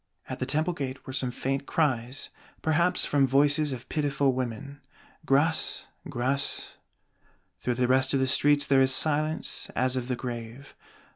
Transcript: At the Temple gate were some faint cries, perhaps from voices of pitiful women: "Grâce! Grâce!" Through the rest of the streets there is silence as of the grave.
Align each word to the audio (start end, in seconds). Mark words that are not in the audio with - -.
At 0.27 0.39
the 0.39 0.47
Temple 0.47 0.73
gate 0.73 1.05
were 1.05 1.13
some 1.13 1.29
faint 1.29 1.67
cries, 1.67 2.31
perhaps 2.63 3.05
from 3.05 3.27
voices 3.27 3.71
of 3.71 3.87
pitiful 3.87 4.33
women: 4.33 4.81
"Grâce! 5.27 5.85
Grâce!" 6.07 6.71
Through 7.59 7.75
the 7.75 7.87
rest 7.87 8.11
of 8.15 8.19
the 8.19 8.25
streets 8.25 8.65
there 8.65 8.81
is 8.81 8.91
silence 8.91 9.69
as 9.75 9.95
of 9.95 10.07
the 10.07 10.15
grave. 10.15 10.75